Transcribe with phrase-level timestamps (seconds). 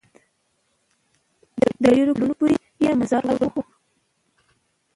[1.59, 1.61] د
[1.95, 3.61] ډېرو کلونو پورې یې مزار ورک وو.